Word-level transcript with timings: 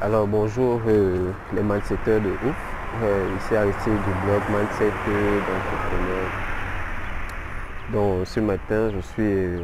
Alors 0.00 0.28
bonjour 0.28 0.80
euh, 0.86 1.32
les 1.52 1.60
mindsetters 1.60 2.20
de 2.20 2.30
ouf. 2.30 2.54
Euh, 3.02 3.36
ici 3.36 3.56
Aristide 3.56 3.94
du 3.94 4.12
blog 4.24 4.40
Mindset 4.48 4.92
d'entrepreneur. 4.94 6.30
Donc 7.92 8.24
ce 8.24 8.38
matin 8.38 8.92
je 8.94 9.00
suis 9.00 9.24
euh, 9.24 9.58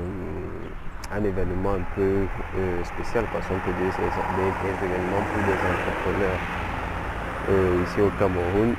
un 1.15 1.23
événement 1.23 1.75
un 1.75 1.85
peu 1.95 2.27
spécial 2.83 3.25
parce 3.33 3.47
qu'on 3.47 3.61
peut 3.61 3.71
dire 3.81 3.93
c'est 3.95 4.03
des 4.03 4.87
événements 4.87 5.23
pour 5.33 5.43
des 5.47 5.55
entrepreneurs 5.71 6.41
ici 7.85 8.01
au 8.01 8.11
Cameroun. 8.19 8.75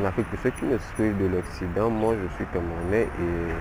En 0.00 0.04
Afrique, 0.04 0.26
pour 0.28 0.38
ceux 0.44 0.50
qui 0.50 0.64
me 0.64 0.78
suivent 0.94 1.18
de 1.18 1.26
l'Occident, 1.26 1.90
moi 1.90 2.14
je 2.14 2.36
suis 2.36 2.46
camerounais 2.52 3.08
et 3.18 3.52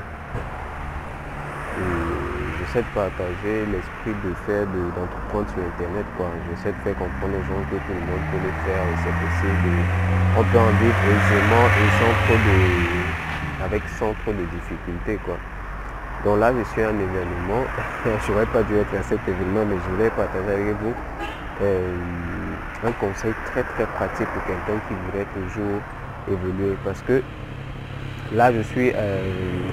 j'essaie 2.74 2.86
de 2.86 2.96
partager 2.96 3.66
l'esprit 3.68 4.16
de 4.28 4.34
faire 4.46 4.66
d'entreprendre 4.66 5.48
sur 5.54 5.62
internet 5.62 6.06
quoi. 6.18 6.32
J'essaie 6.50 6.74
de 6.74 6.82
faire 6.84 6.96
comprendre 6.96 7.38
aux 7.38 7.46
gens 7.46 7.62
que 7.70 7.78
tout 7.78 7.94
le 7.94 8.02
monde 8.02 8.24
peut 8.32 8.42
le 8.42 8.54
faire 8.66 8.82
et 8.82 8.98
c'est 8.98 9.14
possible. 9.22 9.70
On 10.38 10.44
peut 10.44 10.58
en 10.58 10.74
vivre 10.82 10.98
aisément 11.06 11.66
et 11.70 11.90
sans 12.02 12.14
trop 12.26 12.38
de 12.42 13.64
avec 13.64 13.82
sans 14.00 14.14
trop 14.24 14.34
de 14.34 14.46
difficultés 14.58 15.20
quoi. 15.24 15.38
Donc 16.26 16.40
là 16.40 16.52
je 16.58 16.64
suis 16.72 16.82
à 16.82 16.90
un 16.90 16.98
événement. 16.98 17.64
je 18.06 18.32
n'aurais 18.32 18.48
pas 18.48 18.64
dû 18.64 18.76
être 18.78 18.96
à 18.96 19.04
cet 19.04 19.22
événement 19.28 19.66
mais 19.70 19.78
je 19.78 19.92
voulais 19.92 20.10
partager 20.10 20.50
avec 20.50 20.76
vous 20.82 20.94
euh, 21.62 21.94
un 22.88 22.92
conseil 22.94 23.34
très 23.54 23.64
très 23.64 23.86
pratique 23.86 24.28
pour 24.34 24.44
quelqu'un 24.46 24.82
qui 24.88 24.96
voudrait 24.96 25.28
toujours 25.38 25.78
évoluer 26.28 26.76
parce 26.84 27.04
que 27.04 27.22
là 28.34 28.52
je 28.52 28.62
suis 28.62 28.92
euh, 28.96 29.22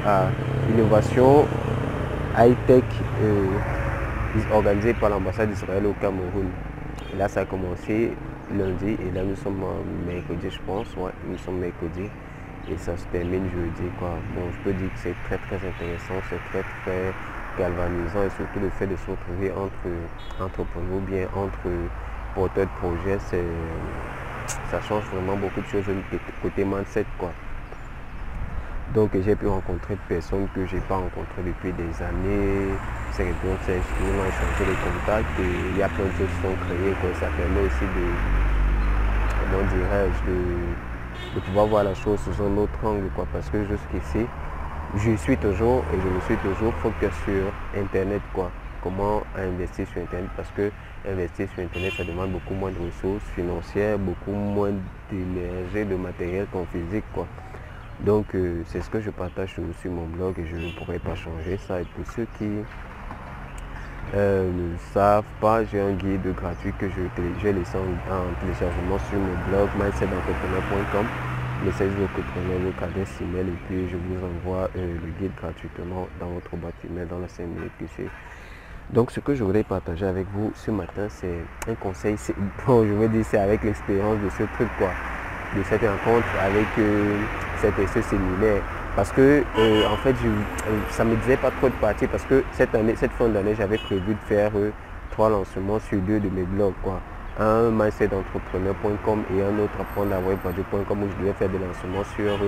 à 0.04 0.28
innovation 0.68 1.46
high-tech 2.36 2.84
euh, 3.22 3.46
organisé 4.52 4.94
par 4.94 5.10
l'ambassade 5.10 5.50
d'Israël 5.50 5.86
au 5.86 5.92
Cameroun. 5.94 6.50
Là, 7.16 7.28
ça 7.28 7.40
a 7.40 7.44
commencé 7.44 8.12
lundi 8.56 8.96
et 9.06 9.10
là, 9.12 9.22
nous 9.22 9.36
sommes 9.36 9.62
mercredi, 10.06 10.50
je 10.50 10.60
pense. 10.66 10.88
Ouais, 10.96 11.10
nous 11.28 11.38
sommes 11.38 11.58
mercredi 11.58 12.08
et 12.70 12.76
ça 12.76 12.96
se 12.96 13.04
termine 13.06 13.48
jeudi. 13.50 13.90
Quoi. 13.98 14.10
Bon, 14.34 14.42
je 14.52 14.58
peux 14.64 14.76
dire 14.76 14.88
que 14.92 14.98
c'est 14.98 15.14
très 15.24 15.38
très 15.38 15.56
intéressant, 15.56 16.14
c'est 16.28 16.40
très 16.50 16.64
très 16.82 17.12
galvanisant 17.58 18.22
et 18.24 18.30
surtout 18.30 18.60
le 18.60 18.70
fait 18.70 18.86
de 18.86 18.96
se 18.96 19.10
retrouver 19.10 19.50
entre 19.52 20.42
entrepreneurs 20.42 20.96
ou 20.96 21.00
bien 21.00 21.26
entre 21.34 21.68
porteurs 22.34 22.66
de 22.66 22.70
projets, 22.80 23.18
ça 24.70 24.80
change 24.82 25.04
vraiment 25.12 25.36
beaucoup 25.36 25.60
de 25.60 25.66
choses 25.66 25.84
côté 26.42 26.64
mindset. 26.64 27.06
Quoi. 27.18 27.32
Donc 28.94 29.10
j'ai 29.14 29.36
pu 29.36 29.46
rencontrer 29.46 29.94
des 29.94 30.16
personnes 30.16 30.48
que 30.52 30.66
je 30.66 30.74
n'ai 30.74 30.80
pas 30.82 30.96
rencontrées 30.96 31.44
depuis 31.46 31.72
des 31.72 32.02
années. 32.02 32.74
C'est 33.12 33.22
on 33.22 33.64
s'est 33.64 33.78
échangé 33.78 34.64
les 34.66 34.74
contacts 34.82 35.38
et 35.38 35.70
il 35.70 35.78
y 35.78 35.82
a 35.82 35.88
plein 35.88 36.06
de 36.06 36.10
choses 36.10 36.26
qui 36.26 36.42
sont 36.42 36.56
créées. 36.66 36.94
Ça 37.20 37.28
permet 37.36 37.60
aussi 37.60 37.84
de, 37.84 38.06
dirais-je, 39.76 40.30
de, 41.36 41.40
pouvoir 41.40 41.66
voir 41.66 41.84
la 41.84 41.94
chose 41.94 42.18
sous 42.18 42.42
un 42.42 42.56
autre 42.56 42.84
angle. 42.84 43.08
Quoi, 43.14 43.28
parce 43.32 43.48
que 43.48 43.64
jusqu'ici, 43.64 44.26
je 44.96 45.14
suis 45.14 45.36
toujours 45.36 45.84
et 45.94 46.00
je 46.00 46.08
me 46.08 46.20
suis 46.22 46.36
toujours 46.38 46.74
focus 46.82 47.14
sur 47.24 47.80
Internet. 47.80 48.22
Quoi. 48.34 48.50
Comment 48.82 49.22
investir 49.36 49.86
sur 49.86 50.02
Internet? 50.02 50.30
Parce 50.36 50.50
que 50.50 50.72
investir 51.08 51.48
sur 51.54 51.62
Internet, 51.62 51.92
ça 51.96 52.02
demande 52.02 52.32
beaucoup 52.32 52.54
moins 52.54 52.72
de 52.72 52.78
ressources 52.78 53.24
financières, 53.36 54.00
beaucoup 54.00 54.32
moins 54.32 54.72
d'énergie, 55.12 55.88
de 55.88 55.94
matériel 55.94 56.46
qu'en 56.50 56.64
physique. 56.72 57.04
Quoi. 57.14 57.28
Donc 58.04 58.34
euh, 58.34 58.62
c'est 58.66 58.80
ce 58.80 58.88
que 58.88 59.00
je 59.00 59.10
partage 59.10 59.54
sur, 59.54 59.90
mon 59.90 60.06
blog 60.06 60.38
et 60.38 60.46
je 60.46 60.56
ne 60.56 60.70
pourrais 60.72 60.98
pas 60.98 61.14
changer 61.14 61.58
ça. 61.58 61.80
Et 61.80 61.84
pour 61.84 62.06
ceux 62.12 62.26
qui 62.38 62.48
euh, 64.14 64.50
ne 64.50 64.76
savent 64.94 65.24
pas, 65.40 65.64
j'ai 65.64 65.80
un 65.80 65.92
guide 65.92 66.34
gratuit 66.34 66.72
que 66.78 66.86
j'ai 66.88 67.52
laissé 67.52 67.76
en, 67.76 68.40
téléchargement 68.40 68.98
sur 69.10 69.18
mon 69.18 69.36
blog. 69.48 69.68
Laissez 71.62 71.88
votre 71.88 72.12
prénom, 72.12 72.58
votre 72.64 72.82
adresse 72.82 73.20
email 73.20 73.46
et 73.48 73.58
puis 73.68 73.86
je 73.90 73.96
vous 73.96 74.24
envoie 74.24 74.70
euh, 74.76 74.96
le 75.04 75.10
guide 75.20 75.32
gratuitement 75.36 76.08
dans 76.18 76.28
votre 76.28 76.56
boîte 76.56 76.74
email 76.88 77.06
dans 77.06 77.18
la 77.18 77.28
5 77.28 77.42
minutes 77.46 77.72
que 77.78 77.84
c'est. 77.96 78.08
Donc 78.94 79.10
ce 79.10 79.20
que 79.20 79.34
je 79.34 79.44
voudrais 79.44 79.62
partager 79.62 80.06
avec 80.06 80.26
vous 80.32 80.52
ce 80.54 80.70
matin, 80.70 81.06
c'est 81.10 81.36
un 81.68 81.74
conseil. 81.74 82.16
Bon, 82.66 82.82
je 82.86 82.94
veux 82.94 83.08
dire, 83.08 83.26
c'est 83.26 83.38
avec 83.38 83.62
l'expérience 83.62 84.18
de 84.24 84.30
ce 84.30 84.44
truc 84.54 84.68
quoi 84.78 84.90
de 85.56 85.62
cette 85.64 85.82
rencontre 85.82 86.26
avec 86.42 86.66
euh, 86.78 87.16
cet 87.60 87.78
essai 87.78 88.02
séminaire. 88.02 88.62
Parce 88.96 89.12
que 89.12 89.42
euh, 89.58 89.88
en 89.88 89.96
fait, 89.98 90.14
je, 90.22 90.28
euh, 90.28 90.80
ça 90.90 91.04
me 91.04 91.16
disait 91.16 91.36
pas 91.36 91.50
trop 91.50 91.68
de 91.68 91.74
partir 91.74 92.08
parce 92.08 92.24
que 92.24 92.44
cette 92.52 92.74
année, 92.74 92.94
cette 92.96 93.12
fin 93.12 93.28
d'année, 93.28 93.54
j'avais 93.56 93.78
prévu 93.78 94.14
de 94.14 94.20
faire 94.28 94.50
trois 95.12 95.30
lancements 95.30 95.78
sur 95.80 95.98
deux 96.00 96.20
de 96.20 96.28
mes 96.28 96.42
blogs. 96.42 96.74
Quoi. 96.82 97.00
Un 97.38 97.70
mindsetentrepreneur.com 97.70 99.22
et 99.34 99.42
un 99.42 99.58
autre 99.62 99.74
apprendre 99.80 100.14
à 100.14 100.18
web.com 100.20 101.02
où 101.02 101.08
je 101.16 101.22
devais 101.22 101.34
faire 101.34 101.48
des 101.48 101.58
lancements 101.58 102.04
sur 102.16 102.38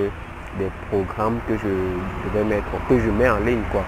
des 0.59 0.69
programmes 0.91 1.39
que 1.49 1.57
je 1.57 2.29
devais 2.29 2.45
mettre, 2.45 2.67
que 2.89 2.99
je 2.99 3.11
mets 3.11 3.31
en 3.31 3.39
ligne. 3.39 3.63
Quoi. 3.71 3.85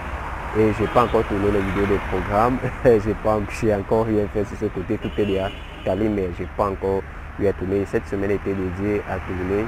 Et 0.57 0.71
j'ai 0.79 0.87
pas 0.87 1.03
encore 1.03 1.23
tourné 1.25 1.51
les 1.51 1.59
vidéos 1.59 1.85
des 1.85 1.99
programmes. 2.09 2.57
j'ai 2.85 3.13
pas 3.15 3.35
encore 3.35 4.05
rien 4.05 4.25
fait 4.33 4.45
sur 4.45 4.57
ce 4.57 4.65
côté. 4.65 4.97
Tout 4.97 5.11
est 5.17 5.25
déjà 5.25 5.49
calé, 5.83 6.07
mais 6.07 6.29
j'ai 6.37 6.47
pas 6.57 6.69
encore 6.69 7.01
lui 7.39 7.47
a 7.47 7.53
tourné. 7.53 7.85
Cette 7.85 8.07
semaine 8.07 8.31
était 8.31 8.53
dédiée 8.53 9.01
à 9.09 9.17
tourner, 9.19 9.65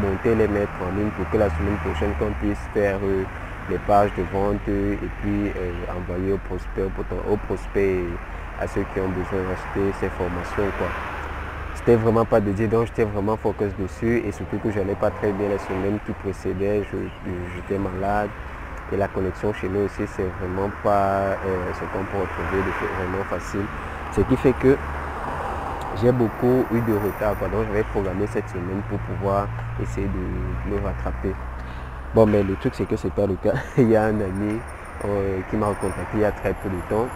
monter 0.00 0.34
les 0.34 0.48
mettre 0.48 0.72
en 0.82 0.96
ligne 0.96 1.10
pour 1.10 1.28
que 1.30 1.36
la 1.36 1.48
semaine 1.50 1.76
prochaine 1.84 2.12
qu'on 2.18 2.32
puisse 2.40 2.58
faire 2.74 2.98
euh, 3.02 3.24
les 3.70 3.78
pages 3.78 4.10
de 4.16 4.22
vente 4.32 4.60
et 4.68 4.98
puis 5.20 5.52
euh, 5.56 5.72
envoyer 5.96 6.32
aux 6.32 6.38
prospects, 6.38 6.84
aux 7.30 7.36
prospects 7.36 8.04
à 8.60 8.66
ceux 8.66 8.84
qui 8.92 9.00
ont 9.00 9.08
besoin 9.08 9.40
d'acheter 9.48 9.92
ces 10.00 10.08
formations. 10.10 10.70
Quoi. 10.78 10.88
C'était 11.74 11.96
vraiment 11.96 12.24
pas 12.24 12.40
dédié, 12.40 12.66
donc 12.66 12.86
j'étais 12.86 13.04
vraiment 13.04 13.36
focus 13.36 13.72
dessus 13.78 14.22
et 14.26 14.32
surtout 14.32 14.58
que 14.58 14.70
je 14.70 14.78
n'allais 14.78 14.94
pas 14.94 15.10
très 15.10 15.30
bien 15.32 15.48
la 15.48 15.58
semaine 15.58 15.98
qui 16.06 16.12
précédait, 16.12 16.82
j'étais 17.54 17.78
malade 17.78 18.30
et 18.92 18.96
la 18.96 19.08
connexion 19.08 19.52
chez 19.52 19.68
nous 19.68 19.80
aussi 19.80 20.02
c'est 20.06 20.26
vraiment 20.40 20.70
pas 20.82 21.34
euh, 21.34 21.72
ce 21.74 21.80
qu'on 21.80 22.04
peut 22.04 22.18
retrouver 22.18 22.62
de 22.62 22.86
vraiment 22.98 23.24
facile. 23.28 23.64
Ce 24.14 24.20
qui 24.22 24.36
fait 24.36 24.54
que 24.54 24.76
j'ai 26.00 26.12
beaucoup 26.12 26.64
eu 26.72 26.80
de 26.80 26.94
retard. 26.94 27.36
Donc 27.50 27.66
je 27.68 27.72
vais 27.72 27.84
programmer 27.84 28.26
cette 28.26 28.48
semaine 28.48 28.82
pour 28.88 28.98
pouvoir 28.98 29.48
essayer 29.82 30.06
de 30.06 30.70
me 30.70 30.80
rattraper. 30.84 31.32
Bon 32.14 32.26
mais 32.26 32.42
le 32.42 32.54
truc 32.56 32.74
c'est 32.74 32.86
que 32.86 32.96
c'est 32.96 33.12
pas 33.12 33.26
le 33.26 33.34
cas. 33.34 33.54
il 33.78 33.88
y 33.88 33.96
a 33.96 34.04
un 34.04 34.20
ami 34.20 34.58
euh, 35.04 35.40
qui 35.50 35.56
m'a 35.56 35.66
contacté 35.66 36.14
il 36.14 36.20
y 36.20 36.24
a 36.24 36.32
très 36.32 36.54
peu 36.54 36.68
de 36.68 36.80
temps. 36.88 37.06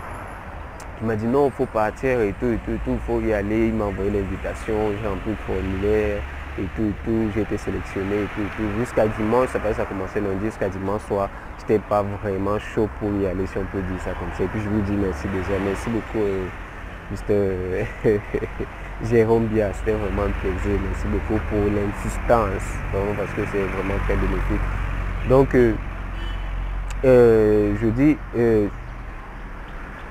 Il 1.01 1.07
m'a 1.07 1.17
dit 1.17 1.27
non, 1.27 1.47
il 1.47 1.53
faut 1.53 1.67
partir 1.67 2.21
et 2.21 2.35
tout, 2.39 2.47
et 2.47 2.59
tout, 2.59 2.77
il 2.89 2.99
faut 2.99 3.21
y 3.21 3.33
aller. 3.33 3.69
Il 3.69 3.75
m'a 3.75 3.87
envoyé 3.87 4.11
l'invitation, 4.11 4.75
j'ai 5.01 5.09
rempli 5.09 5.31
le 5.31 5.37
formulaire 5.47 6.21
et 6.59 6.65
tout, 6.77 6.83
et 6.83 6.95
tout, 7.05 7.31
j'ai 7.35 7.41
été 7.41 7.57
sélectionné 7.57 8.17
et 8.17 8.29
tout, 8.35 8.43
et 8.43 8.57
tout. 8.57 8.79
Jusqu'à 8.79 9.07
dimanche, 9.07 9.49
ça, 9.49 9.61
ça 9.73 9.83
a 9.83 9.85
commencé 9.87 10.21
lundi, 10.21 10.45
jusqu'à 10.45 10.69
dimanche 10.69 11.01
soir, 11.09 11.31
j'étais 11.59 11.79
pas 11.79 12.03
vraiment 12.03 12.59
chaud 12.59 12.87
pour 12.99 13.11
y 13.13 13.27
aller, 13.27 13.47
si 13.47 13.57
on 13.57 13.65
peut 13.65 13.81
dire 13.81 14.01
ça 14.05 14.11
comme 14.11 14.29
ça. 14.37 14.45
Et 14.45 14.47
puis 14.49 14.61
je 14.61 14.69
vous 14.69 14.83
dis 14.83 14.93
merci 14.93 15.27
déjà, 15.29 15.59
merci 15.65 15.89
beaucoup. 15.89 16.19
Euh, 16.19 16.45
Jérôme 19.11 19.47
Bia, 19.47 19.73
c'était 19.73 19.93
vraiment 19.93 20.23
un 20.23 20.31
plaisir. 20.41 20.79
Merci 20.83 21.07
beaucoup 21.07 21.41
pour 21.49 21.65
l'insistance, 21.65 22.63
parce 22.93 23.33
que 23.33 23.43
c'est 23.51 23.65
vraiment 23.65 23.99
très 24.05 24.15
bénéfique. 24.15 24.61
Donc, 25.29 25.55
euh, 25.55 25.73
euh, 27.05 27.75
je 27.81 27.87
dis, 27.89 28.17
euh, 28.37 28.69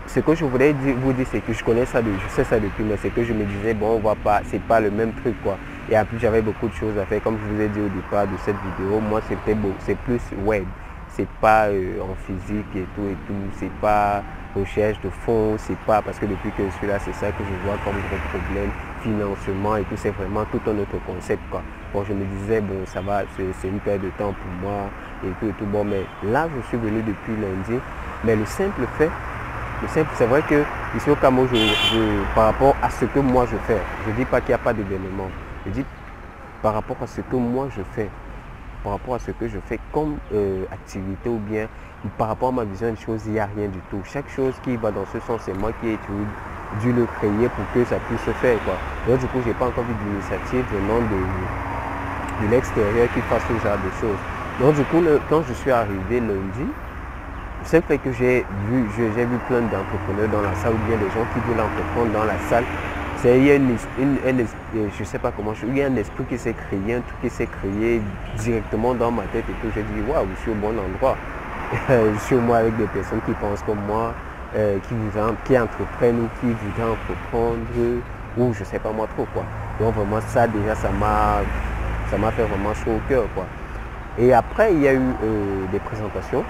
ce 0.07 0.19
que 0.19 0.35
je 0.35 0.43
voulais 0.43 0.73
vous 0.73 1.13
dire, 1.13 1.27
c'est 1.31 1.39
que 1.39 1.53
je 1.53 1.63
connais 1.63 1.85
ça, 1.85 2.01
je 2.01 2.33
sais 2.33 2.43
ça 2.43 2.59
depuis, 2.59 2.83
mais 2.83 2.97
c'est 2.97 3.09
que 3.09 3.23
je 3.23 3.31
me 3.31 3.45
disais, 3.45 3.73
bon, 3.73 3.95
on 3.95 3.99
voit 3.99 4.15
pas, 4.15 4.41
c'est 4.45 4.61
pas 4.61 4.79
le 4.79 4.89
même 4.89 5.13
truc, 5.13 5.35
quoi. 5.43 5.57
Et 5.89 5.97
en 5.97 6.05
plus, 6.05 6.19
j'avais 6.19 6.41
beaucoup 6.41 6.67
de 6.67 6.73
choses 6.73 6.97
à 6.97 7.05
faire. 7.05 7.21
Comme 7.23 7.37
je 7.37 7.55
vous 7.55 7.61
ai 7.61 7.67
dit 7.67 7.79
au 7.79 7.89
départ 7.89 8.25
de 8.25 8.37
cette 8.43 8.57
vidéo, 8.77 8.99
moi, 8.99 9.21
c'était 9.29 9.55
beau, 9.55 9.73
c'est 9.85 9.97
plus 9.99 10.21
web. 10.43 10.65
C'est 11.09 11.27
pas 11.41 11.67
en 11.69 12.15
physique 12.25 12.75
et 12.75 12.85
tout 12.95 13.07
et 13.07 13.17
tout. 13.27 13.33
C'est 13.59 13.71
pas 13.81 14.23
recherche 14.55 14.99
de 15.01 15.09
fonds, 15.09 15.55
c'est 15.57 15.77
pas 15.79 16.01
parce 16.01 16.17
que 16.19 16.25
depuis 16.25 16.51
que 16.51 16.63
je 16.65 16.71
suis 16.77 16.87
là, 16.87 16.99
c'est 16.99 17.13
ça 17.13 17.31
que 17.31 17.43
je 17.43 17.67
vois 17.67 17.77
comme 17.83 17.93
gros 17.93 18.39
problème, 18.39 18.69
financement 19.01 19.77
et 19.77 19.83
tout, 19.83 19.95
c'est 19.95 20.11
vraiment 20.11 20.45
tout 20.45 20.61
un 20.67 20.77
autre 20.79 20.97
concept 21.05 21.41
quoi. 21.49 21.61
Bon, 21.93 22.03
je 22.03 22.13
me 22.13 22.25
disais, 22.25 22.61
bon, 22.61 22.85
ça 22.85 23.01
va, 23.01 23.23
c'est 23.35 23.67
une 23.67 23.79
perte 23.79 24.01
de 24.01 24.09
temps 24.09 24.33
pour 24.33 24.51
moi 24.61 24.89
et 25.23 25.29
tout 25.39 25.47
et 25.47 25.53
tout. 25.53 25.65
Bon, 25.65 25.83
mais 25.83 26.05
là, 26.23 26.47
je 26.55 26.67
suis 26.67 26.77
venu 26.77 27.01
depuis 27.01 27.35
lundi, 27.35 27.81
mais 28.23 28.35
le 28.35 28.45
simple 28.45 28.81
fait, 28.97 29.09
le 29.81 29.87
simple, 29.87 30.09
c'est 30.15 30.25
vrai 30.25 30.41
que 30.41 30.63
ici 30.97 31.09
au 31.09 31.15
Cameroun, 31.15 31.47
je, 31.51 32.35
par 32.35 32.45
rapport 32.45 32.75
à 32.81 32.89
ce 32.89 33.05
que 33.05 33.19
moi 33.19 33.45
je 33.49 33.57
fais, 33.67 33.79
je 34.05 34.11
dis 34.13 34.25
pas 34.25 34.41
qu'il 34.41 34.49
n'y 34.49 34.55
a 34.55 34.59
pas 34.59 34.73
d'événement, 34.73 35.29
je 35.65 35.71
dis 35.71 35.85
par 36.61 36.73
rapport 36.73 36.97
à 37.01 37.07
ce 37.07 37.21
que 37.21 37.35
moi 37.35 37.69
je 37.75 37.81
fais, 37.93 38.09
par 38.83 38.93
rapport 38.93 39.15
à 39.15 39.19
ce 39.19 39.31
que 39.31 39.47
je 39.47 39.57
fais 39.67 39.79
comme 39.91 40.17
euh, 40.33 40.63
activité 40.71 41.29
ou 41.29 41.37
bien 41.37 41.67
par 42.17 42.29
rapport 42.29 42.49
à 42.49 42.51
ma 42.51 42.63
vision 42.63 42.89
des 42.89 42.95
choses, 42.95 43.21
il 43.25 43.33
n'y 43.33 43.39
a 43.39 43.49
rien 43.55 43.67
du 43.67 43.79
tout. 43.89 43.99
Chaque 44.05 44.29
chose 44.29 44.53
qui 44.63 44.75
va 44.77 44.91
dans 44.91 45.05
ce 45.11 45.19
sens, 45.19 45.41
c'est 45.43 45.53
moi 45.53 45.71
qui 45.81 45.89
ai 45.89 45.99
dû, 46.81 46.93
le 46.93 47.05
créer 47.17 47.49
pour 47.49 47.65
que 47.73 47.83
ça 47.83 47.97
puisse 48.07 48.21
se 48.21 48.31
faire. 48.31 48.57
Quoi. 48.63 48.75
Donc 49.07 49.19
du 49.19 49.25
coup, 49.27 49.39
je 49.43 49.49
n'ai 49.49 49.53
pas 49.53 49.67
encore 49.67 49.83
vu 49.83 49.93
d'initiative 49.93 50.63
venant 50.71 51.01
de, 51.01 52.45
de 52.45 52.51
l'extérieur 52.51 53.07
qui 53.13 53.21
fasse 53.21 53.43
ce 53.47 53.67
genre 53.67 53.77
de 53.77 53.91
choses. 53.99 54.19
Donc 54.59 54.75
du 54.75 54.83
coup, 54.85 55.03
quand 55.29 55.43
je 55.47 55.53
suis 55.53 55.71
arrivé 55.71 56.19
lundi, 56.19 56.71
c'est 57.63 57.83
fait 57.85 57.97
que 57.97 58.11
j'ai 58.13 58.45
vu, 58.69 58.85
j'ai 58.95 59.25
vu 59.25 59.37
plein 59.47 59.61
d'entrepreneurs 59.61 60.29
dans 60.31 60.41
la 60.41 60.55
salle 60.55 60.73
ou 60.73 60.87
bien 60.87 60.97
des 60.97 61.09
gens 61.11 61.25
qui 61.33 61.39
veulent 61.47 61.59
entreprendre 61.59 62.11
dans 62.13 62.25
la 62.25 62.37
salle. 62.49 62.63
C'est 63.21 63.37
il 63.37 63.45
y 63.45 63.51
a 63.51 63.55
une, 63.55 63.75
je 64.97 65.03
sais 65.03 65.19
pas 65.19 65.31
comment, 65.31 65.53
il 65.67 65.77
y 65.77 65.83
a 65.83 65.87
un 65.87 65.95
esprit 65.97 66.23
qui 66.29 66.37
s'est 66.37 66.53
créé, 66.53 66.95
un 66.95 67.01
truc 67.01 67.21
qui 67.21 67.29
s'est 67.29 67.47
créé 67.47 68.01
directement 68.37 68.93
dans 68.93 69.11
ma 69.11 69.23
tête 69.23 69.43
et 69.49 69.53
tout. 69.61 69.71
J'ai 69.75 69.83
dit, 69.83 70.09
waouh, 70.09 70.25
je 70.35 70.41
suis 70.41 70.51
au 70.51 70.55
bon 70.55 70.69
endroit. 70.69 71.17
je 71.89 72.19
suis 72.25 72.35
au 72.35 72.41
moins 72.41 72.59
avec 72.59 72.77
des 72.77 72.87
personnes 72.87 73.21
qui 73.25 73.33
pensent 73.33 73.61
comme 73.63 73.81
moi, 73.85 74.13
euh, 74.55 74.77
qui, 74.87 74.95
qui 75.45 75.59
entreprennent 75.59 76.21
ou 76.21 76.29
qui 76.39 76.47
voudraient 76.47 76.93
entreprendre, 76.93 77.57
ou 78.37 78.53
je 78.53 78.63
sais 78.63 78.79
pas 78.79 78.91
moi 78.91 79.07
trop. 79.15 79.27
Donc 79.79 79.95
vraiment 79.95 80.21
ça 80.21 80.47
déjà 80.47 80.75
ça 80.75 80.89
m'a 80.89 81.41
ça 82.09 82.17
m'a 82.17 82.31
fait 82.31 82.43
vraiment 82.43 82.73
chaud 82.73 82.91
au 82.91 83.09
cœur 83.09 83.25
quoi. 83.35 83.45
Et 84.17 84.33
après 84.33 84.73
il 84.73 84.81
y 84.81 84.87
a 84.87 84.93
eu 84.93 84.97
euh, 84.97 85.65
des 85.71 85.79
présentations. 85.79 86.43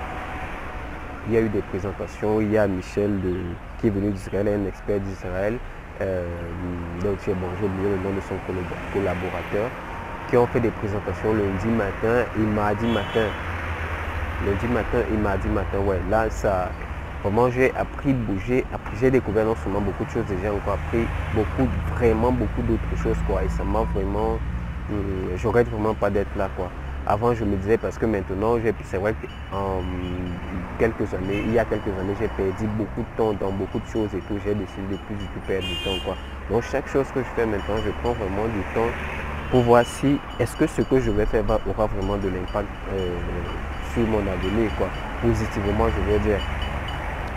Il 1.28 1.34
y 1.34 1.38
a 1.38 1.42
eu 1.42 1.50
des 1.50 1.62
présentations. 1.62 2.42
Il 2.42 2.52
y 2.52 2.58
a 2.58 2.68
Michel 2.68 3.20
qui 3.80 3.88
est 3.88 3.90
venu 3.90 4.12
d'Israël, 4.12 4.48
un 4.48 4.68
expert 4.68 5.00
d'Israël. 5.00 5.58
Euh, 6.02 6.28
donc 7.04 7.20
j'ai 7.24 7.32
oublié 7.32 7.90
le 7.90 7.98
nom 7.98 8.14
de 8.14 8.22
son 8.22 8.36
collaborateur, 8.94 9.70
qui 10.30 10.38
ont 10.38 10.48
fait 10.48 10.60
des 10.60 10.72
présentations 10.72 11.34
lundi 11.34 11.68
matin 11.68 12.26
et 12.36 12.40
mardi 12.40 12.86
matin. 12.88 13.28
Lundi 14.46 14.68
matin 14.68 15.04
et 15.12 15.18
mardi 15.18 15.48
matin, 15.50 15.80
ouais, 15.80 16.00
là 16.10 16.30
ça, 16.30 16.72
vraiment 17.22 17.50
j'ai 17.50 17.74
appris, 17.76 18.14
bouger, 18.14 18.64
j'ai 19.00 19.12
découvert 19.12 19.46
non 19.46 19.56
seulement 19.56 19.82
beaucoup 19.82 20.06
de 20.06 20.10
choses, 20.10 20.26
déjà 20.26 20.54
encore 20.54 20.74
appris 20.74 21.06
beaucoup, 21.34 21.68
vraiment 21.94 22.32
beaucoup 22.32 22.62
d'autres 22.62 22.96
choses, 22.96 23.18
quoi, 23.28 23.44
et 23.44 23.50
ça 23.50 23.66
m'a 23.66 23.84
vraiment, 23.94 24.38
euh, 24.92 25.36
j'aurais 25.36 25.64
vraiment 25.64 25.94
pas 25.96 26.10
d'être 26.10 26.34
là, 26.38 26.50
quoi. 26.56 26.70
Avant, 27.12 27.34
je 27.34 27.44
me 27.44 27.56
disais, 27.56 27.80
parce 27.80 27.98
que 27.98 28.06
maintenant, 28.06 28.58
c'est 28.84 28.98
vrai 28.98 29.16
qu'en 29.50 29.82
quelques 30.78 31.12
années, 31.12 31.42
il 31.44 31.54
y 31.54 31.58
a 31.58 31.66
quelques 31.66 31.88
années, 32.00 32.14
j'ai 32.20 32.28
perdu 32.28 32.68
beaucoup 32.78 33.02
de 33.02 33.18
temps 33.18 33.34
dans 33.34 33.52
beaucoup 33.52 33.80
de 33.80 33.88
choses 33.92 34.14
et 34.14 34.20
tout. 34.28 34.38
J'ai 34.46 34.54
décidé 34.54 34.92
de 34.92 34.98
plus 34.98 35.16
du 35.16 35.26
tout 35.26 35.40
perdre 35.48 35.66
du 35.66 35.74
temps. 35.84 35.98
Quoi. 36.06 36.16
Donc, 36.52 36.62
chaque 36.72 36.88
chose 36.88 37.08
que 37.12 37.22
je 37.22 37.30
fais 37.36 37.48
maintenant, 37.48 37.78
je 37.84 37.90
prends 38.04 38.14
vraiment 38.14 38.46
du 38.46 38.62
temps 38.76 38.92
pour 39.50 39.62
voir 39.62 39.84
si 39.88 40.20
est-ce 40.40 40.56
que 40.56 40.68
ce 40.68 40.84
que 40.84 41.00
je 41.00 41.10
vais 41.10 41.26
faire 41.26 41.44
aura 41.68 41.88
vraiment 41.88 42.18
de 42.18 42.30
l'impact 42.30 42.68
euh, 42.94 43.10
sur 43.96 44.06
mon 44.06 44.20
avenir, 44.20 44.70
quoi. 44.78 44.90
Positivement, 45.24 45.88
je 45.90 46.14
veux 46.14 46.20
dire. 46.20 46.38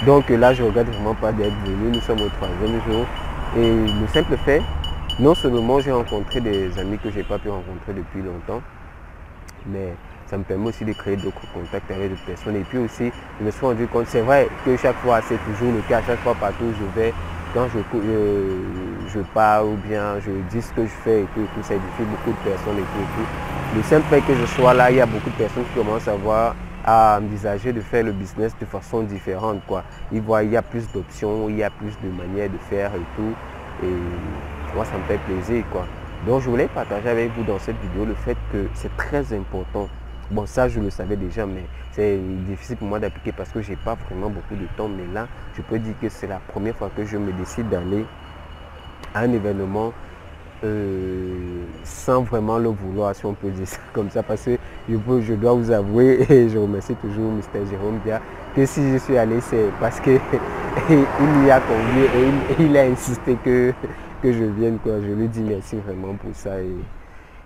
Donc 0.04 0.28
là, 0.28 0.52
je 0.52 0.64
regrette 0.64 0.88
vraiment 0.88 1.14
pas 1.14 1.32
d'être 1.32 1.56
venu. 1.64 1.92
Nous 1.94 2.00
sommes 2.02 2.20
au 2.20 2.28
troisième 2.28 2.78
jour. 2.86 3.06
Et 3.56 3.72
le 3.72 4.06
simple 4.12 4.36
fait, 4.44 4.60
non 5.18 5.34
seulement 5.34 5.80
j'ai 5.80 5.92
rencontré 5.92 6.42
des 6.42 6.78
amis 6.78 6.98
que 6.98 7.10
je 7.10 7.16
n'ai 7.16 7.22
pas 7.22 7.38
pu 7.38 7.48
rencontrer 7.48 7.94
depuis 7.94 8.20
longtemps, 8.20 8.60
mais 9.66 9.94
ça 10.26 10.38
me 10.38 10.44
permet 10.44 10.68
aussi 10.68 10.84
de 10.84 10.92
créer 10.92 11.16
d'autres 11.16 11.40
contacts 11.52 11.90
avec 11.90 12.10
d'autres 12.10 12.24
personnes. 12.24 12.56
Et 12.56 12.64
puis 12.68 12.78
aussi, 12.78 13.12
je 13.38 13.44
me 13.44 13.50
suis 13.50 13.66
rendu 13.66 13.86
compte, 13.86 14.06
c'est 14.06 14.22
vrai 14.22 14.48
que 14.64 14.76
chaque 14.76 14.96
fois, 14.96 15.20
c'est 15.22 15.38
toujours 15.44 15.72
le 15.72 15.82
cas, 15.88 16.00
chaque 16.06 16.20
fois 16.20 16.34
partout 16.34 16.64
où 16.64 16.72
je 16.72 17.00
vais, 17.00 17.12
quand 17.54 17.68
je, 17.68 17.78
euh, 17.98 18.58
je 19.12 19.20
parle 19.34 19.66
ou 19.66 19.76
bien 19.88 20.18
je 20.20 20.30
dis 20.50 20.62
ce 20.62 20.72
que 20.72 20.84
je 20.84 20.96
fais 21.04 21.20
et 21.22 21.26
tout, 21.34 21.46
tout 21.54 21.62
ça 21.62 21.74
édifie 21.74 22.04
beaucoup 22.04 22.30
de 22.30 22.50
personnes 22.50 22.78
et 22.78 22.82
tout, 22.82 23.02
et 23.02 23.12
tout. 23.16 23.76
Le 23.76 23.82
simple 23.82 24.06
fait 24.08 24.20
que 24.22 24.34
je 24.34 24.46
sois 24.46 24.74
là, 24.74 24.90
il 24.90 24.96
y 24.96 25.00
a 25.00 25.06
beaucoup 25.06 25.30
de 25.30 25.34
personnes 25.34 25.64
qui 25.64 25.80
commencent 25.80 26.08
à 26.08 26.14
voir 26.14 26.54
à 26.84 27.18
envisager 27.22 27.72
de 27.72 27.80
faire 27.80 28.04
le 28.04 28.12
business 28.12 28.52
de 28.60 28.66
façon 28.66 29.02
différente. 29.02 29.60
Quoi. 29.66 29.84
Ils 30.12 30.20
voient 30.20 30.42
il 30.42 30.50
y 30.50 30.56
a 30.56 30.62
plus 30.62 30.90
d'options, 30.92 31.48
il 31.48 31.58
y 31.58 31.62
a 31.62 31.70
plus 31.70 31.92
de 32.02 32.08
manières 32.10 32.50
de 32.50 32.58
faire 32.58 32.90
et 32.94 33.16
tout. 33.16 33.34
Et 33.84 34.74
moi, 34.74 34.84
ça 34.84 34.96
me 34.98 35.04
fait 35.04 35.18
plaisir. 35.18 35.64
Quoi. 35.70 35.86
Donc 36.26 36.40
je 36.40 36.48
voulais 36.48 36.68
partager 36.68 37.08
avec 37.08 37.32
vous 37.36 37.42
dans 37.42 37.58
cette 37.58 37.80
vidéo 37.80 38.04
le 38.04 38.14
fait 38.14 38.36
que 38.52 38.68
c'est 38.74 38.96
très 38.96 39.32
important. 39.32 39.88
Bon 40.30 40.46
ça 40.46 40.68
je 40.68 40.80
le 40.80 40.90
savais 40.90 41.16
déjà 41.16 41.46
mais 41.46 41.64
c'est 41.90 42.18
difficile 42.48 42.76
pour 42.76 42.88
moi 42.88 43.00
d'appliquer 43.00 43.32
parce 43.32 43.50
que 43.50 43.60
je 43.60 43.70
n'ai 43.70 43.76
pas 43.76 43.96
vraiment 44.08 44.30
beaucoup 44.30 44.54
de 44.54 44.66
temps. 44.76 44.88
Mais 44.88 45.12
là 45.12 45.26
je 45.54 45.62
peux 45.62 45.78
dire 45.78 45.94
que 46.00 46.08
c'est 46.08 46.28
la 46.28 46.38
première 46.38 46.76
fois 46.76 46.90
que 46.96 47.04
je 47.04 47.16
me 47.16 47.32
décide 47.32 47.68
d'aller 47.68 48.04
à 49.14 49.20
un 49.20 49.32
événement 49.32 49.92
euh, 50.64 51.64
sans 51.82 52.22
vraiment 52.22 52.56
le 52.56 52.68
vouloir, 52.68 53.14
si 53.16 53.26
on 53.26 53.34
peut 53.34 53.50
dire 53.50 53.66
ça 53.66 53.78
comme 53.92 54.10
ça, 54.10 54.22
parce 54.22 54.44
que 54.44 54.56
je, 54.88 55.34
dois 55.34 55.54
vous 55.54 55.72
avouer, 55.72 56.24
et 56.30 56.48
je 56.48 56.56
remercie 56.56 56.94
toujours 56.94 57.32
Mr. 57.32 57.66
Jérôme 57.68 57.98
Bia, 58.04 58.20
que 58.54 58.64
si 58.64 58.92
je 58.92 58.98
suis 58.98 59.18
allé, 59.18 59.40
c'est 59.40 59.70
parce 59.80 59.98
qu'il 59.98 60.14
y 60.90 61.50
a 61.50 61.60
convié 61.60 62.04
et 62.16 62.62
il 62.62 62.76
a 62.76 62.82
insisté 62.82 63.36
que 63.44 63.72
que 64.22 64.32
je 64.32 64.44
vienne. 64.44 64.78
Quoi. 64.78 65.00
Je 65.00 65.12
lui 65.12 65.28
dis 65.28 65.42
merci 65.42 65.76
vraiment 65.76 66.14
pour 66.14 66.34
ça 66.34 66.60
et 66.60 66.74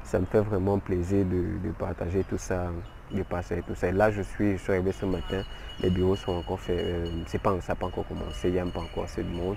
ça 0.05 0.21
me 0.21 0.27
fait 0.27 0.41
vraiment 0.41 0.79
plaisir 0.79 1.25
de, 1.25 1.71
partager 1.79 2.23
tout 2.25 2.39
ça, 2.39 2.71
de 3.11 3.23
passer 3.23 3.63
tout 3.67 3.75
ça. 3.75 3.89
Et 3.89 3.93
là, 3.93 4.11
je 4.11 4.23
suis, 4.23 4.53
je 4.53 4.63
suis 4.63 4.73
arrivé 4.73 4.93
ce 4.93 5.07
matin, 5.07 5.43
les 5.81 5.91
bureaux 5.91 6.17
sont 6.17 6.33
encore 6.33 6.61
faits, 6.61 6.79
euh, 6.79 7.07
c'est 7.27 7.41
pas, 7.41 7.59
ça 7.61 7.73
n'a 7.73 7.77
pas 7.77 7.87
encore 7.87 8.07
commencé, 8.07 8.49
il 8.49 8.53
n'y 8.53 8.59
a 8.61 8.67
pas 8.67 8.81
encore 8.81 9.05
assez 9.05 9.23
de 9.23 9.31
monde 9.31 9.57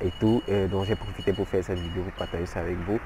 et 0.00 0.10
tout. 0.18 0.42
donc 0.70 0.86
j'ai 0.86 0.96
profité 0.96 1.32
pour 1.32 1.46
faire 1.46 1.62
cette 1.62 1.78
vidéo, 1.78 2.02
pour 2.02 2.12
partager 2.12 2.46
ça 2.46 2.60
avec 2.60 2.76
vous. 2.86 2.98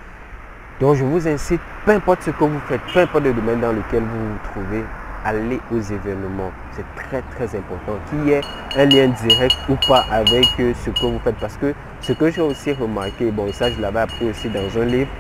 Donc 0.81 0.97
je 0.97 1.05
vous 1.05 1.27
incite, 1.27 1.61
peu 1.85 1.93
importe 1.93 2.23
ce 2.23 2.31
que 2.31 2.45
vous 2.45 2.61
faites, 2.61 2.81
peu 2.93 3.01
importe 3.01 3.25
le 3.25 3.33
domaine 3.33 3.61
dans 3.61 3.73
lequel 3.73 4.03
vous 4.03 4.29
vous 4.29 4.39
trouvez, 4.45 4.85
aller 5.26 5.61
aux 5.73 5.81
événements. 5.81 6.52
C'est 6.73 6.84
très 6.94 7.23
très 7.34 7.56
important. 7.56 7.99
Qu'il 8.08 8.28
y 8.28 8.32
ait 8.32 8.40
un 8.76 8.84
lien 8.87 9.08
direct 9.08 9.56
ou 9.69 9.75
pas 9.88 10.05
avec 10.11 10.46
euh, 10.61 10.73
ce 10.84 10.90
que 10.90 11.06
vous 11.06 11.20
faites. 11.25 11.37
Parce 11.37 11.56
que 11.56 11.75
ce 12.00 12.12
que 12.12 12.31
j'ai 12.31 12.43
aussi 12.43 12.73
remarqué, 12.73 13.31
bon 13.31 13.52
ça 13.52 13.70
je 13.70 13.81
l'avais 13.81 14.00
appris 14.00 14.31
aussi 14.31 14.49
dans 14.49 14.81
un 14.81 14.84
livre, 14.84 15.11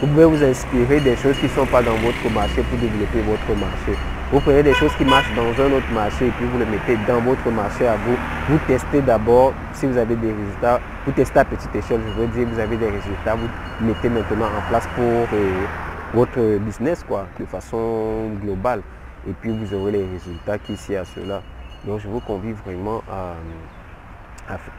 vous 0.00 0.06
pouvez 0.08 0.24
vous 0.24 0.42
inspirer 0.42 1.00
des 1.00 1.16
choses 1.16 1.36
qui 1.38 1.46
ne 1.46 1.50
sont 1.50 1.66
pas 1.66 1.82
dans 1.82 1.94
votre 1.96 2.30
marché 2.34 2.62
pour 2.62 2.78
développer 2.78 3.20
votre 3.20 3.58
marché. 3.60 3.98
Vous 4.32 4.40
prenez 4.40 4.62
des 4.62 4.74
choses 4.74 4.92
qui 4.96 5.04
marchent 5.04 5.32
dans 5.36 5.62
un 5.62 5.72
autre 5.72 5.92
marché 5.92 6.26
et 6.26 6.30
puis 6.30 6.46
vous 6.46 6.58
les 6.58 6.64
mettez 6.64 6.98
dans 7.06 7.20
votre 7.20 7.48
marché 7.50 7.86
à 7.86 7.96
vous. 7.96 8.16
Vous 8.48 8.58
testez 8.66 9.00
d'abord 9.00 9.52
si 9.72 9.86
vous 9.86 9.96
avez 9.96 10.16
des 10.16 10.32
résultats. 10.32 10.80
Vous 11.06 11.12
testez 11.12 11.38
à 11.38 11.44
petite 11.44 11.74
échelle, 11.76 12.00
je 12.06 12.20
veux 12.20 12.26
dire, 12.28 12.46
vous 12.50 12.58
avez 12.58 12.76
des 12.76 12.86
résultats. 12.86 13.36
Vous 13.36 13.86
mettez 13.86 14.08
maintenant 14.08 14.46
en 14.46 14.68
place 14.68 14.88
pour 14.96 15.04
euh, 15.04 15.66
votre 16.14 16.58
business 16.58 17.04
quoi, 17.06 17.26
de 17.38 17.44
façon 17.44 18.30
globale. 18.42 18.82
Et 19.28 19.32
puis 19.32 19.50
vous 19.50 19.74
aurez 19.74 19.92
les 19.92 20.06
résultats 20.06 20.58
qui 20.58 20.76
s'y 20.76 20.96
à 20.96 21.04
cela. 21.04 21.42
Donc 21.84 22.00
je 22.00 22.08
vous 22.08 22.20
convie 22.20 22.52
vraiment 22.52 23.02
à, 23.10 23.34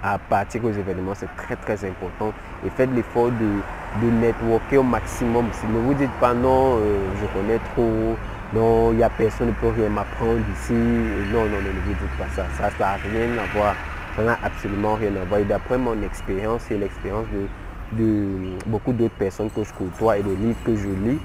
à, 0.04 0.18
partir 0.18 0.64
aux 0.66 0.72
événements, 0.72 1.14
c'est 1.16 1.34
très 1.36 1.56
très 1.56 1.86
important. 1.86 2.32
Et 2.66 2.70
faites 2.70 2.90
l'effort 2.94 3.32
de, 3.32 4.06
de 4.06 4.12
networker 4.12 4.78
au 4.78 4.84
maximum. 4.84 5.48
Si 5.52 5.66
ne 5.68 5.80
vous 5.80 5.94
dites 5.94 6.14
pas 6.20 6.34
non, 6.34 6.78
euh, 6.78 6.98
je 7.22 7.26
connais 7.40 7.60
trop, 7.74 8.16
non, 8.54 8.92
il 8.92 8.98
n'y 8.98 9.04
a 9.04 9.10
personne 9.10 9.48
ne 9.48 9.54
peut 9.54 9.70
rien 9.76 9.90
m'apprendre 9.90 10.40
ici. 10.54 10.74
Non, 10.74 11.44
non, 11.46 11.50
non, 11.50 11.74
ne 11.74 11.81
vous 11.86 11.94
dites 11.94 12.18
pas 12.18 12.30
ça. 12.36 12.46
Ça 12.58 12.70
n'a 12.80 12.94
rien 12.94 13.30
à 13.38 13.58
voir. 13.58 13.76
Ça 14.16 14.24
n'a 14.24 14.38
absolument 14.44 14.96
rien 14.96 15.16
à 15.22 15.26
voir. 15.26 15.42
Et 15.42 15.46
d'après 15.46 15.78
mon 15.78 16.02
expérience 16.04 16.70
et 16.72 16.78
l'expérience 16.78 17.26
de 17.34 17.48
de 17.97 18.57
beaucoup 18.68 18.94
d'autres 18.94 19.16
personnes 19.16 19.49
que 19.49 19.64
je 19.64 19.73
côtoie 19.73 20.18
et 20.18 20.23
des 20.23 20.35
livres 20.35 20.57
que 20.66 20.75
je 20.75 20.87
lis, 20.87 21.19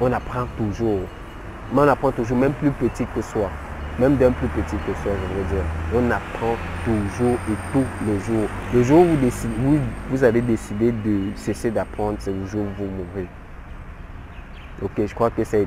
on 0.00 0.12
apprend 0.12 0.46
toujours. 0.56 1.00
Mais 1.72 1.80
on 1.82 1.88
apprend 1.88 2.10
toujours, 2.12 2.36
même 2.36 2.52
plus 2.54 2.70
petit 2.70 3.04
que 3.14 3.22
soi. 3.22 3.48
Même 3.98 4.16
d'un 4.16 4.32
plus 4.32 4.48
petit 4.48 4.76
que 4.86 4.94
soi, 5.02 5.12
je 5.12 5.38
veux 5.38 5.48
dire. 5.54 5.64
On 5.94 6.10
apprend 6.10 6.56
toujours 6.84 7.34
et 7.34 7.56
tous 7.72 7.84
les 8.06 8.18
jours. 8.20 8.48
Le 8.72 8.82
jour 8.82 9.00
où 9.00 9.16
vous, 9.62 9.78
vous 10.10 10.24
avez 10.24 10.40
décidé 10.40 10.92
de 10.92 11.36
cesser 11.36 11.70
d'apprendre, 11.70 12.16
c'est 12.20 12.32
le 12.32 12.46
jour 12.46 12.62
où 12.62 12.82
vous 12.82 12.90
mourrez. 12.90 13.28
Ok, 14.82 14.92
je 15.06 15.14
crois 15.14 15.28
que 15.30 15.44
c'est 15.44 15.66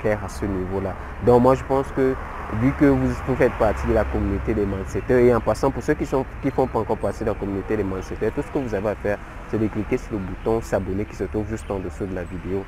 clair 0.00 0.18
à 0.24 0.28
ce 0.28 0.46
niveau-là. 0.46 0.94
Donc 1.26 1.42
moi, 1.42 1.54
je 1.54 1.62
pense 1.64 1.86
que 1.94 2.14
vu 2.60 2.72
que 2.80 2.86
vous, 2.86 3.36
faites 3.36 3.52
partie 3.52 3.86
de 3.86 3.92
la 3.92 4.04
communauté 4.04 4.54
des 4.54 4.64
mindsetters, 4.64 5.18
et 5.18 5.34
en 5.34 5.40
passant, 5.40 5.70
pour 5.70 5.82
ceux 5.82 5.94
qui 5.94 6.04
ne 6.04 6.50
font 6.50 6.66
pas 6.66 6.78
encore 6.78 6.96
partie 6.96 7.24
de 7.24 7.28
la 7.28 7.34
communauté 7.34 7.76
des 7.76 7.84
mindsetters, 7.84 8.32
tout 8.32 8.42
ce 8.42 8.50
que 8.50 8.58
vous 8.58 8.74
avez 8.74 8.88
à 8.88 8.94
faire, 8.94 9.18
c'est 9.50 9.58
de 9.58 9.66
cliquer 9.66 9.98
sur 9.98 10.12
le 10.12 10.18
bouton 10.18 10.62
s'abonner 10.62 11.04
qui 11.04 11.14
se 11.14 11.24
trouve 11.24 11.46
juste 11.48 11.70
en 11.70 11.78
dessous 11.78 12.06
de 12.06 12.14
la 12.14 12.24
vidéo. 12.24 12.64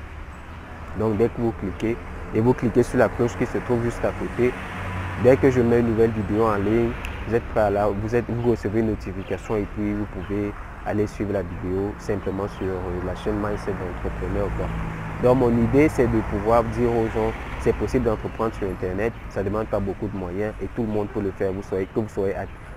Donc 0.99 1.17
dès 1.17 1.29
que 1.29 1.41
vous 1.41 1.53
cliquez, 1.53 1.97
et 2.35 2.41
vous 2.41 2.53
cliquez 2.53 2.83
sur 2.83 2.99
la 2.99 3.09
cloche 3.09 3.37
qui 3.39 3.47
se 3.47 3.59
trouve 3.59 3.83
juste 3.85 4.05
à 4.05 4.13
côté, 4.13 4.53
dès 5.23 5.37
que 5.37 5.51
je 5.51 5.61
mets 5.61 5.81
une 5.81 5.89
nouvelle 5.89 6.11
vidéo 6.11 6.47
en 6.47 6.57
ligne, 6.57 6.91
vous 7.27 7.35
êtes 7.35 7.45
prêt 7.53 7.63
à 7.63 7.71
la, 7.71 7.89
vous, 7.89 8.15
êtes, 8.15 8.27
vous 8.29 8.51
recevez 8.51 8.81
une 8.81 8.89
notification 8.89 9.57
et 9.57 9.67
puis 9.75 9.95
vous 9.95 10.07
pouvez 10.13 10.53
aller 10.87 11.07
suivre 11.07 11.33
la 11.33 11.43
vidéo 11.43 11.95
simplement 11.99 12.47
sur 12.49 12.67
euh, 12.67 13.07
la 13.07 13.15
chaîne 13.15 13.37
Mindset 13.37 13.73
d'entrepreneur. 13.73 14.49
Donc 15.25 15.39
mon 15.39 15.51
idée 15.65 15.89
c'est 15.89 16.07
de 16.07 16.21
pouvoir 16.31 16.63
dire 16.65 16.91
aux 16.91 17.09
gens 17.15 17.33
c'est 17.61 17.73
possible 17.73 18.05
d'entreprendre 18.05 18.53
sur 18.57 18.69
internet, 18.69 19.11
ça 19.31 19.41
ne 19.41 19.49
demande 19.49 19.67
pas 19.69 19.81
beaucoup 19.81 20.07
de 20.07 20.15
moyens 20.15 20.53
et 20.63 20.67
tout 20.77 20.83
le 20.83 20.89
monde 20.89 21.09
peut 21.09 21.23
le 21.23 21.31
faire. 21.31 21.51
Vous 21.51 21.63
soyez, 21.63 21.87
que 21.87 21.99
vous 21.99 22.09
soyez 22.11 22.35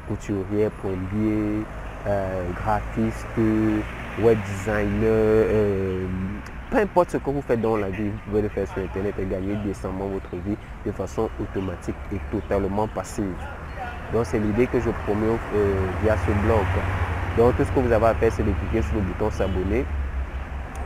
couturier, 0.07 0.69
plombier, 0.79 1.65
euh, 2.07 2.43
graphiste, 2.55 3.27
web 4.23 4.37
designer, 4.45 5.11
euh, 5.11 6.05
peu 6.71 6.77
importe 6.77 7.11
ce 7.11 7.17
que 7.17 7.29
vous 7.29 7.41
faites 7.41 7.59
dans 7.59 7.75
la 7.75 7.89
vie, 7.89 8.07
vous 8.07 8.29
pouvez 8.29 8.43
le 8.43 8.47
faire 8.47 8.65
sur 8.69 8.81
internet 8.81 9.13
et 9.19 9.25
gagner 9.25 9.57
décemment 9.65 10.07
votre 10.07 10.41
vie 10.45 10.55
de 10.85 10.91
façon 10.93 11.29
automatique 11.41 11.95
et 12.13 12.19
totalement 12.31 12.87
passive. 12.87 13.25
Donc 14.13 14.25
c'est 14.25 14.39
l'idée 14.39 14.67
que 14.67 14.79
je 14.79 14.89
promets 15.05 15.35
euh, 15.53 15.73
via 16.01 16.15
ce 16.15 16.31
blog. 16.45 16.63
Donc 17.37 17.57
tout 17.57 17.65
ce 17.65 17.71
que 17.73 17.79
vous 17.81 17.91
avez 17.91 18.05
à 18.05 18.13
faire, 18.13 18.31
c'est 18.31 18.43
de 18.43 18.53
cliquer 18.53 18.87
sur 18.87 18.95
le 18.95 19.01
bouton 19.01 19.29
s'abonner 19.31 19.83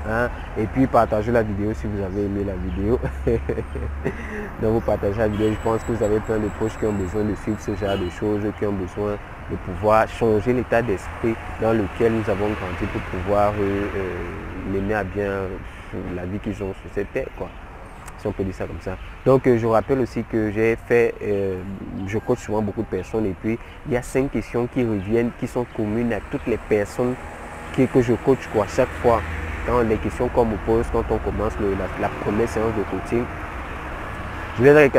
Hein. 0.10 0.30
Et 0.58 0.66
puis 0.66 0.88
partagez 0.88 1.32
la 1.32 1.44
vidéo 1.44 1.74
si 1.74 1.88
vous 1.88 2.02
avez 2.04 2.26
aimé 2.26 2.44
la 2.44 2.54
vidéo. 2.56 3.00
Donc 4.62 4.74
vous 4.74 4.82
partagez 4.82 5.20
la 5.20 5.28
vidéo. 5.28 5.52
Je 5.52 5.64
pense 5.64 5.84
que 5.84 5.92
vous 5.92 6.04
avez 6.04 6.20
plein 6.20 6.40
de 6.40 6.48
proches 6.58 6.78
qui 6.78 6.86
ont 6.86 6.94
besoin 6.94 7.24
de 7.24 7.36
suivre 7.36 7.60
ce 7.60 7.76
genre 7.76 7.98
de 7.98 8.10
choses, 8.10 8.42
qui 8.58 8.66
ont 8.66 8.74
besoin 8.74 9.18
de 9.50 9.56
pouvoir 9.58 10.08
changer 10.08 10.54
l'état 10.54 10.82
d'esprit 10.82 11.36
dans 11.62 11.74
lequel 11.74 12.14
nous 12.14 12.30
avons 12.30 12.48
grandi 12.48 12.86
pour 12.92 13.02
pouvoir 13.02 13.54
mener 14.74 14.94
à 14.94 15.04
bien 15.04 15.42
la 16.16 16.26
vie 16.26 16.40
qu'ils 16.40 16.64
ont 16.64 16.74
sur 16.74 16.92
cette 16.94 17.12
terre. 17.14 17.28
Quoi 17.38 17.50
si 18.22 18.28
on 18.28 18.32
peut 18.32 18.44
dire 18.44 18.54
ça 18.54 18.66
comme 18.66 18.80
ça. 18.82 18.98
Donc 19.26 19.44
je 19.46 19.66
rappelle 19.66 20.00
aussi 20.00 20.24
que 20.24 20.52
j'ai 20.52 20.76
fait, 20.76 21.16
je 22.08 22.18
coach 22.20 22.40
souvent 22.40 22.62
beaucoup 22.62 22.84
de 22.84 22.88
personnes 22.88 23.26
et 23.26 23.34
puis 23.42 23.58
il 23.88 23.94
y 23.94 23.98
a 23.98 24.04
cinq 24.04 24.32
questions 24.32 24.68
qui 24.68 24.84
reviennent, 24.84 25.32
qui 25.40 25.48
sont 25.48 25.66
communes 25.76 26.14
à 26.14 26.20
toutes 26.30 26.46
les 26.46 26.58
personnes 26.58 27.16
que, 27.76 27.84
que 27.84 28.02
je 28.02 28.14
coach 28.14 28.48
quoi, 28.54 28.66
chaque 28.68 28.90
fois. 29.02 29.22
Les 29.88 29.98
questions 29.98 30.28
qu'on 30.30 30.46
me 30.46 30.58
pose 30.66 30.86
quand 30.92 31.06
on 31.12 31.18
commence 31.20 31.54
la, 32.02 32.10
première 32.24 32.50
séance 32.50 32.74
de 32.76 32.84
coaching, 32.90 33.24
je 34.58 34.64
vais 34.64 34.90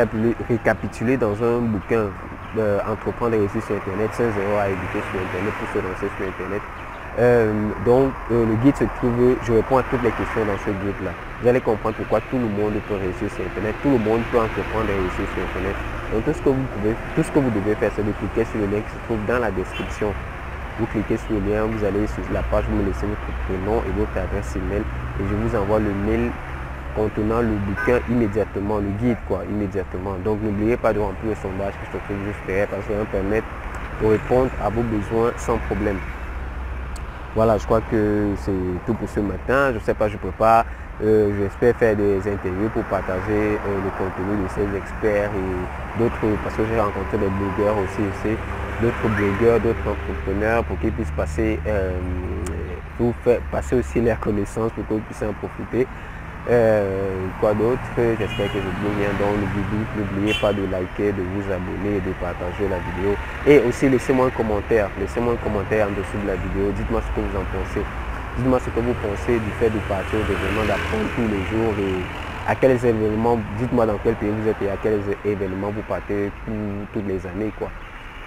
récapituler, 0.49 1.17
dans 1.17 1.35
un 1.43 1.59
bouquin 1.59 2.07
euh, 2.57 2.79
Entreprendre 2.87 3.35
et 3.35 3.39
réussir 3.39 3.61
sur 3.63 3.75
Internet, 3.75 4.09
5 4.13 4.23
euros 4.23 4.57
à 4.59 4.69
éduquer 4.69 5.01
sur 5.11 5.19
Internet 5.19 5.53
pour 5.59 5.67
se 5.69 5.85
lancer 5.85 6.07
sur 6.17 6.27
Internet. 6.27 6.61
Euh, 7.19 7.51
donc 7.85 8.11
euh, 8.31 8.45
le 8.45 8.55
guide 8.63 8.75
se 8.75 8.85
trouve, 8.97 9.35
je 9.43 9.53
réponds 9.53 9.77
à 9.77 9.83
toutes 9.83 10.01
les 10.01 10.11
questions 10.11 10.45
dans 10.45 10.57
ce 10.65 10.71
guide-là. 10.71 11.11
Vous 11.41 11.47
allez 11.47 11.61
comprendre 11.61 11.95
pourquoi 11.97 12.21
tout 12.21 12.37
le 12.37 12.47
monde 12.47 12.73
peut 12.87 12.95
réussir 12.95 13.29
sur 13.35 13.45
Internet, 13.45 13.75
tout 13.83 13.91
le 13.91 13.99
monde 13.99 14.21
peut 14.31 14.39
entreprendre 14.39 14.89
et 14.89 14.97
réussir 14.97 15.25
sur 15.33 15.43
Internet. 15.43 15.75
Donc 16.13 16.25
tout 16.25 16.33
ce 16.33 16.41
que 16.41 16.49
vous 16.49 16.67
pouvez, 16.77 16.95
tout 17.15 17.23
ce 17.23 17.31
que 17.31 17.39
vous 17.39 17.51
devez 17.51 17.75
faire, 17.75 17.91
c'est 17.95 18.05
de 18.05 18.13
cliquer 18.13 18.45
sur 18.49 18.61
le 18.61 18.65
lien 18.65 18.81
qui 18.81 18.93
se 18.95 19.01
trouve 19.05 19.21
dans 19.27 19.39
la 19.39 19.51
description. 19.51 20.13
Vous 20.79 20.85
cliquez 20.87 21.17
sur 21.17 21.33
le 21.33 21.39
lien, 21.53 21.65
vous 21.65 21.83
allez 21.85 22.07
sur 22.07 22.23
la 22.33 22.41
page, 22.43 22.65
vous 22.69 22.77
me 22.77 22.85
laissez 22.87 23.05
votre 23.05 23.21
prénom 23.45 23.81
et 23.87 23.91
votre 23.99 24.17
adresse 24.17 24.55
email 24.55 24.81
et 24.81 25.23
je 25.29 25.35
vous 25.35 25.55
envoie 25.55 25.79
le 25.79 25.93
mail 25.93 26.31
contenant 26.95 27.41
le 27.41 27.53
bouquin 27.67 27.99
immédiatement, 28.09 28.77
le 28.79 28.89
guide 28.99 29.17
quoi, 29.27 29.41
immédiatement. 29.49 30.15
Donc 30.25 30.41
n'oubliez 30.41 30.77
pas 30.77 30.93
de 30.93 30.99
remplir 30.99 31.29
le 31.29 31.35
sondage 31.35 31.73
se 31.73 31.97
trouve 31.97 32.17
juste 32.25 32.39
derrière 32.47 32.67
parce 32.67 32.85
que 32.85 32.93
ça 32.93 32.99
va 32.99 33.05
permettre 33.05 33.47
de 34.01 34.07
répondre 34.07 34.49
à 34.63 34.69
vos 34.69 34.81
besoins 34.81 35.31
sans 35.37 35.57
problème. 35.69 35.97
Voilà, 37.35 37.57
je 37.57 37.65
crois 37.65 37.81
que 37.89 38.29
c'est 38.37 38.51
tout 38.85 38.93
pour 38.93 39.09
ce 39.09 39.19
matin. 39.19 39.69
Je 39.69 39.75
ne 39.75 39.79
sais 39.79 39.95
pas, 39.95 40.07
je 40.07 40.17
prépare. 40.17 40.65
Euh, 41.03 41.31
J'espère 41.39 41.75
faire 41.77 41.95
des 41.95 42.17
interviews 42.19 42.69
pour 42.69 42.83
partager 42.83 43.57
euh, 43.57 43.79
le 43.83 43.89
contenu 43.97 44.43
de 44.43 44.47
ces 44.49 44.77
experts 44.77 45.31
et 45.33 45.99
d'autres, 45.99 46.37
parce 46.43 46.55
que 46.55 46.61
j'ai 46.65 46.79
rencontré 46.79 47.17
des 47.17 47.29
blogueurs 47.29 47.75
aussi, 47.79 48.03
d'autres 48.83 49.07
blogueurs, 49.15 49.59
d'autres 49.59 49.87
entrepreneurs 49.87 50.63
pour 50.65 50.77
qu'ils 50.79 50.91
puissent 50.91 51.15
passer, 51.15 51.59
euh, 51.67 51.91
pour 52.97 53.13
passer 53.51 53.75
aussi 53.75 54.01
leurs 54.01 54.19
connaissances 54.19 54.71
pour 54.73 54.85
qu'ils 54.87 55.01
puissent 55.01 55.23
en 55.23 55.33
profiter. 55.33 55.87
Euh, 56.49 57.27
quoi 57.39 57.53
d'autre? 57.53 57.79
J'espère 57.95 58.51
que 58.51 58.59
je 58.59 58.67
vous 58.67 58.95
bien. 58.99 59.07
Donc 59.19 59.39
n'oubliez 59.95 60.33
pas 60.41 60.51
de 60.51 60.63
liker, 60.69 61.13
de 61.13 61.23
vous 61.23 61.45
abonner, 61.47 62.01
de 62.03 62.11
partager 62.19 62.67
la 62.67 62.79
vidéo. 62.91 63.15
Et 63.47 63.59
aussi 63.65 63.87
laissez-moi 63.87 64.27
un 64.27 64.29
commentaire. 64.29 64.89
Laissez-moi 64.99 65.33
un 65.33 65.43
commentaire 65.43 65.87
en 65.87 65.91
dessous 65.91 66.19
de 66.21 66.27
la 66.27 66.35
vidéo. 66.35 66.71
Dites-moi 66.75 67.01
ce 67.01 67.15
que 67.15 67.25
vous 67.25 67.37
en 67.39 67.47
pensez. 67.55 67.85
Dites-moi 68.37 68.59
ce 68.59 68.69
que 68.69 68.79
vous 68.81 68.95
pensez 68.99 69.39
du 69.39 69.51
fait 69.59 69.69
de 69.69 69.79
partir 69.87 70.19
aux 70.19 70.27
événements, 70.27 70.67
d'apprendre 70.67 71.07
tous 71.15 71.27
les 71.31 71.43
jours 71.47 71.73
et 71.79 72.03
à 72.45 72.55
quels 72.55 72.83
événements, 72.83 73.39
dites-moi 73.57 73.85
dans 73.85 73.97
quel 74.03 74.15
pays 74.15 74.29
vous 74.29 74.49
êtes 74.49 74.61
et 74.61 74.69
à 74.69 74.75
quels 74.75 74.99
événements 75.23 75.69
vous 75.69 75.83
partez 75.87 76.29
toutes 76.91 77.07
les 77.07 77.25
années. 77.25 77.53
quoi. 77.57 77.69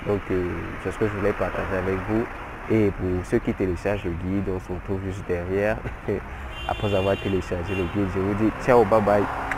Donc 0.06 0.20
euh, 0.30 0.48
c'est 0.82 0.92
ce 0.92 0.98
que 0.98 1.06
je 1.06 1.12
voulais 1.12 1.32
partager 1.32 1.74
avec 1.74 1.98
vous. 2.08 2.24
Et 2.70 2.90
pour 2.90 3.24
ceux 3.26 3.38
qui 3.38 3.54
téléchargent 3.54 4.04
le 4.04 4.10
guide, 4.12 4.48
on 4.48 4.58
se 4.58 4.72
retrouve 4.72 5.02
juste 5.04 5.26
derrière. 5.26 5.78
Après 6.68 6.94
avoir 6.94 7.16
téléchargé 7.16 7.74
le 7.74 7.84
guide, 7.84 8.10
je 8.14 8.20
vous 8.20 8.34
dis 8.34 8.50
ciao, 8.64 8.84
bye 8.84 9.00
bye. 9.00 9.46